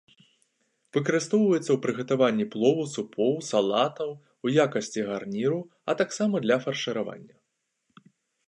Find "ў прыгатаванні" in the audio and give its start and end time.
1.61-2.47